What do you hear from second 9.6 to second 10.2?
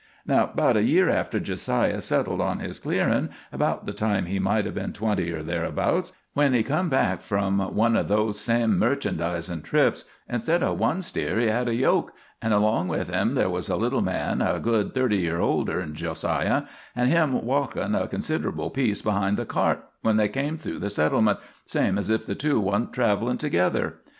trips,